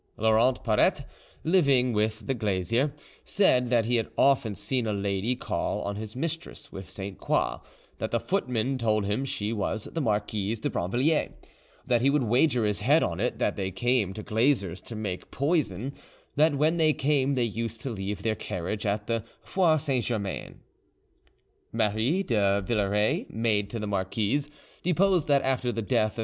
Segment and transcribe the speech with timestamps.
[0.17, 1.05] Laurent Perrette,
[1.43, 2.91] living with Glazer,
[3.23, 7.59] said that he had often seen a lady call on his mistress with Sainte Croix;
[7.99, 11.29] that the footman told him she was the Marquise de Brinvilliers;
[11.85, 15.29] that he would wager his head on it that they came to Glazer's to make
[15.29, 15.93] poison;
[16.35, 20.61] that when they came they used to leave their carriage at the Foire Saint Germain.
[21.71, 24.49] Marie de Villeray, maid to the marquise,
[24.81, 26.19] deposed that after the death of M.